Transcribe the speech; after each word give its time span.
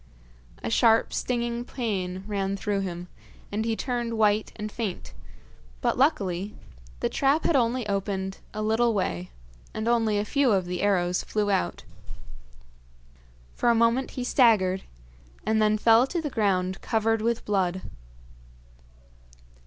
A 0.63 0.71
sharp, 0.71 1.13
stinging 1.13 1.63
pain 1.63 2.23
ran 2.25 2.57
through 2.57 2.79
him, 2.79 3.07
and 3.51 3.65
he 3.65 3.75
turned 3.75 4.17
white 4.17 4.51
and 4.55 4.71
faint, 4.71 5.13
but, 5.79 5.95
luckily, 5.95 6.55
the 7.01 7.07
trap 7.07 7.43
had 7.43 7.55
only 7.55 7.87
opened 7.87 8.39
a 8.51 8.63
little 8.63 8.95
way, 8.95 9.29
and 9.75 9.87
only 9.87 10.17
a 10.17 10.25
few 10.25 10.53
of 10.53 10.65
the 10.65 10.81
arrows 10.81 11.23
flew 11.23 11.51
out. 11.51 11.83
For 13.53 13.69
a 13.69 13.75
moment 13.75 14.09
he 14.17 14.23
staggered, 14.23 14.85
and 15.45 15.61
then 15.61 15.77
fell 15.77 16.07
to 16.07 16.19
the 16.19 16.31
ground 16.31 16.81
covered 16.81 17.21
with 17.21 17.45
blood. 17.45 17.83